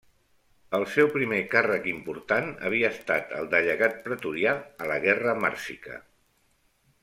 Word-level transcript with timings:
El 0.77 0.85
seu 0.93 1.09
primer 1.17 1.41
càrrec 1.51 1.85
important 1.91 2.49
havia 2.69 2.91
estat 2.95 3.37
el 3.43 3.53
de 3.53 3.61
llegat 3.69 4.01
pretorià 4.09 4.57
a 4.87 4.91
la 4.95 4.99
guerra 5.07 5.39
màrsica. 5.47 6.03